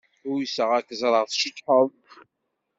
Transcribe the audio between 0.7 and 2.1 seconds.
ad k-ẓreɣ tceṭṭḥeḍ.